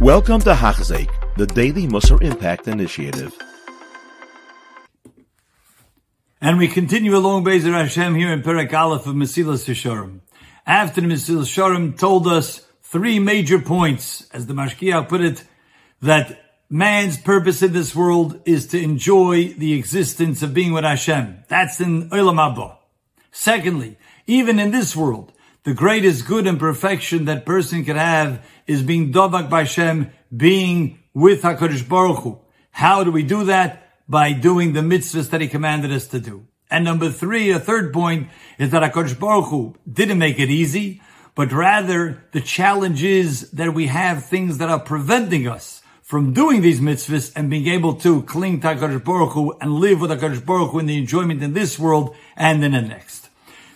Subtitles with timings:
[0.00, 3.34] Welcome to Hachzik, the Daily Musar Impact Initiative.
[6.38, 10.20] And we continue along Bezer Hashem here in Perek Aleph of Mesilas Yesharim.
[10.66, 15.42] After Mesilas Yesharim told us three major points, as the Mashgiach put it,
[16.02, 21.44] that man's purpose in this world is to enjoy the existence of being with Hashem.
[21.48, 22.76] That's in Olam Haba.
[23.32, 25.32] Secondly, even in this world,
[25.66, 31.00] the greatest good and perfection that person can have is being dovak by Hashem, being
[31.12, 32.38] with HaKadosh Baruch Hu.
[32.70, 33.90] How do we do that?
[34.08, 36.46] By doing the mitzvahs that He commanded us to do.
[36.70, 38.28] And number three, a third point,
[38.60, 41.02] is that HaKadosh Baruch Hu didn't make it easy,
[41.34, 46.60] but rather the challenge is that we have things that are preventing us from doing
[46.60, 50.46] these mitzvahs and being able to cling to HaKadosh Baruch Hu and live with HaKadosh
[50.46, 53.25] Baruch Hu in the enjoyment in this world and in the next.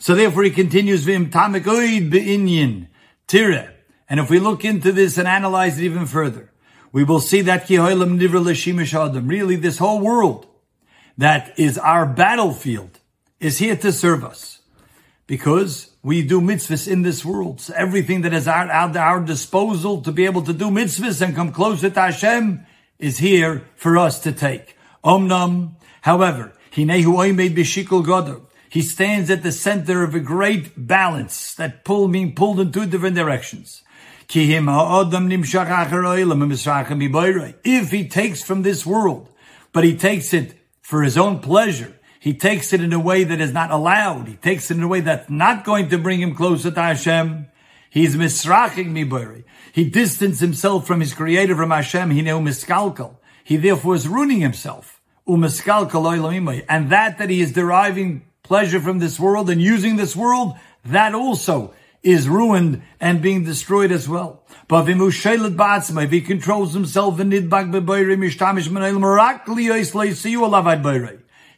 [0.00, 2.88] So therefore he continues, Vim Tamikoid Be'inyin,
[3.26, 3.74] Tire.
[4.08, 6.50] And if we look into this and analyze it even further,
[6.90, 10.46] we will see that really this whole world
[11.18, 12.98] that is our battlefield
[13.38, 14.60] is here to serve us.
[15.26, 17.60] Because we do mitzvahs in this world.
[17.60, 21.36] So everything that is at our, our disposal to be able to do mitzvahs and
[21.36, 22.66] come closer to Hashem
[22.98, 24.76] is here for us to take.
[25.04, 28.46] Omnam, however, Hinehu Oimed Bishikul Godot.
[28.70, 32.86] He stands at the center of a great balance that pull being pulled in two
[32.86, 33.82] different directions.
[34.32, 34.38] If
[37.90, 39.28] he takes from this world,
[39.72, 43.40] but he takes it for his own pleasure, he takes it in a way that
[43.40, 44.28] is not allowed.
[44.28, 47.48] He takes it in a way that's not going to bring him closer to Hashem.
[47.90, 49.42] He's misraching mibari.
[49.72, 52.10] He distanced himself from his creator, from Hashem.
[52.10, 53.16] He knew miskalkal.
[53.42, 55.00] He therefore is ruining himself.
[55.26, 55.50] And
[56.90, 61.72] that that he is deriving pleasure from this world and using this world, that also
[62.02, 64.42] is ruined and being destroyed as well.
[64.66, 67.24] But if he controls himself, he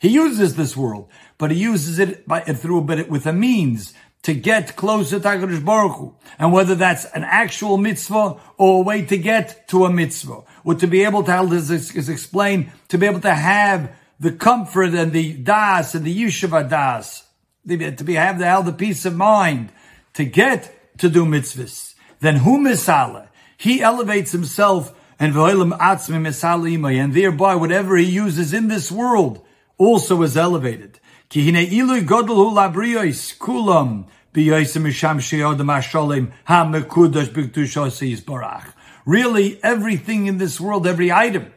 [0.09, 3.95] uses this world, but he uses it by, through a bit with a means
[4.25, 6.15] to get closer to HaKadosh Baruch Hu.
[6.39, 10.75] And whether that's an actual mitzvah or a way to get to a mitzvah, or
[10.75, 15.13] to be able to, as is explained, to be able to have the comfort and
[15.13, 17.25] the das and the yeshiva das,
[17.67, 19.73] to be have the, have the peace of mind
[20.15, 21.95] to get to do mitzvahs.
[22.21, 29.45] Then hu misala, he elevates himself and and thereby whatever he uses in this world
[29.77, 31.01] also is elevated.
[39.05, 41.53] Really, everything in this world, every item,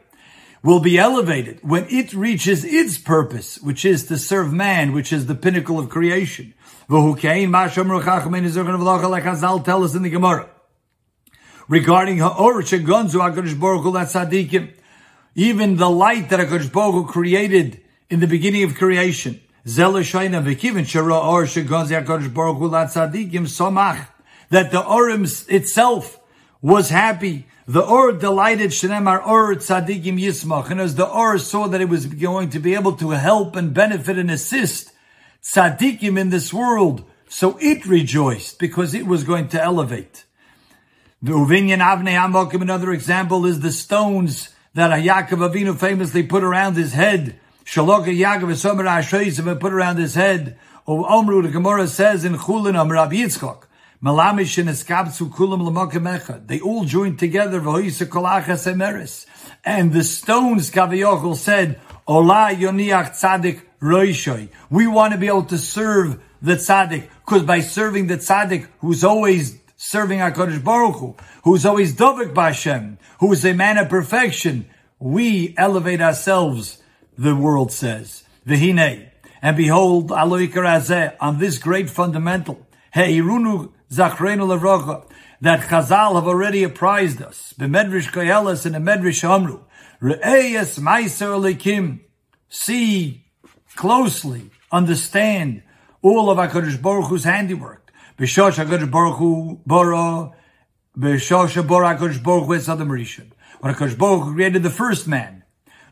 [0.62, 5.26] will be elevated when it reaches its purpose, which is to serve man, which is
[5.26, 6.54] the pinnacle of creation.
[6.88, 7.10] Like
[9.24, 10.48] Hazal tell us in the Gemara.
[11.68, 14.72] Regarding Ha'or Shegonzu HaKadosh Baruch Hu Tzadikim,
[15.34, 19.90] even the light that HaKadosh Baruch Hu created in the beginning of creation, that
[24.70, 26.20] the Orim itself
[26.62, 31.80] was happy the Or delighted Shenemar Or Tzadikim Yismach, and as the Or saw that
[31.80, 34.92] it was going to be able to help and benefit and assist
[35.42, 40.24] Tzadikim in this world, so it rejoiced because it was going to elevate.
[41.22, 46.74] The Uvinyan Avnei Amokim, another example, is the stones that Yaakov Avinu famously put around
[46.74, 47.40] his head.
[47.64, 50.58] Shaloka Yaakov Esomer Ashayim put around his head.
[50.86, 53.64] Omru, the Gemara says in Chulin Rabbi Yitzchak,
[54.06, 56.48] Malamish and.
[56.48, 57.58] They all joined together,
[59.64, 64.48] and the stones, Kavayochel said, Ola Yoniach Tzadik Roishoy.
[64.70, 69.02] We want to be able to serve the Tzadik, because by serving the Tzadik, who's
[69.02, 74.66] always serving HaKadosh Baruch Hu, who's always Dovik Bashem, who is a man of perfection,
[75.00, 76.80] we elevate ourselves,
[77.18, 78.22] the world says.
[78.46, 79.10] Vihine.
[79.42, 85.04] And behold, Aloikar on this great fundamental, Heirunu Zachrenu Levrocha,
[85.40, 87.54] that Chazal have already apprised us.
[87.58, 89.60] B'medrish Koyelis and the Medrish Amru.
[90.02, 92.00] Re'eyes Meiser Elikim.
[92.48, 93.24] See
[93.74, 95.62] closely, understand
[96.02, 97.92] all of HaKadosh Baruch Hu's handiwork.
[98.18, 100.32] B'shosh HaKadosh Baruch Hu Bora,
[100.98, 103.30] B'shosh Bora HaKadosh Baruch Hu Esadam Rishon.
[103.60, 105.44] When HaKadosh Baruch Hu created the first man,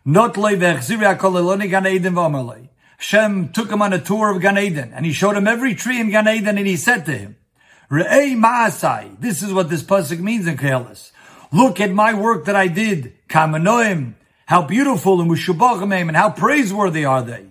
[0.04, 2.68] not Levechziri HaKol Eloni Gan Eden V'amalei.
[2.96, 6.00] Hashem took him on a tour of Gan Eden, and he showed him every tree
[6.00, 7.36] in Gan Eden, and he said to him,
[7.94, 9.20] Re'ei ma'asai.
[9.20, 11.12] This is what this pasuk means in Kehelis.
[11.52, 13.14] Look at my work that I did.
[13.28, 14.14] Kamanoim.
[14.46, 17.44] How beautiful and mushubachim and how praiseworthy are they.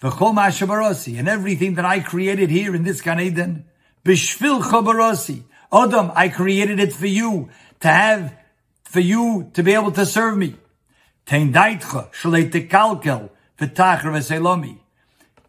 [0.00, 1.18] V'chol ma'ashabarasi.
[1.18, 3.64] And everything that I created here in this Gan Eden.
[4.04, 5.42] Bishvil chabarasi.
[5.72, 7.48] Adam, I created it for you
[7.80, 8.36] to have
[8.84, 10.54] for you to be able to serve me.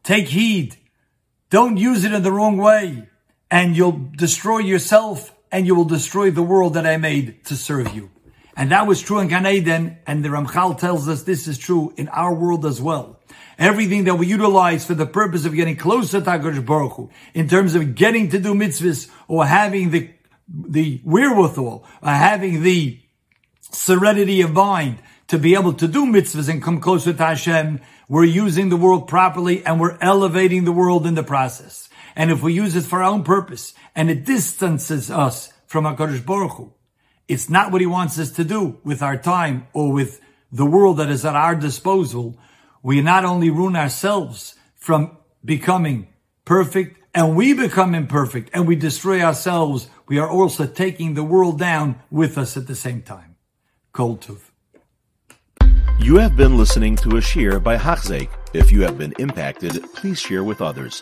[0.04, 0.76] Take heed.
[1.52, 3.10] Don't use it in the wrong way
[3.52, 7.94] and you'll destroy yourself and you will destroy the world that I made to serve
[7.94, 8.12] you.
[8.56, 11.94] And that was true in Gan Eden, and the Ramchal tells us this is true
[11.96, 13.20] in our world as well.
[13.58, 17.48] Everything that we utilize for the purpose of getting closer to HaKadosh Baruch Hu, in
[17.48, 20.12] terms of getting to do mitzvahs or having the,
[20.50, 23.00] the wherewithal, or having the
[23.72, 25.00] serenity of mind
[25.30, 27.80] to be able to do mitzvahs and come closer to Hashem,
[28.10, 31.89] we're using the world properly and we're elevating the world in the process.
[32.20, 36.26] And if we use it for our own purpose and it distances us from HaKadosh
[36.26, 36.74] Baruch Hu,
[37.30, 40.20] it's not what he wants us to do with our time or with
[40.52, 42.38] the world that is at our disposal.
[42.84, 46.10] We not only ruin ourselves from becoming
[46.44, 51.58] perfect and we become imperfect and we destroy ourselves, we are also taking the world
[51.58, 53.38] down with us at the same time.
[53.94, 54.20] Kol.
[56.00, 58.30] You have been listening to a shear by Hachzeik.
[58.54, 61.02] If you have been impacted, please share with others.